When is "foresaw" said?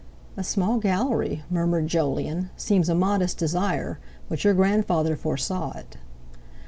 5.15-5.77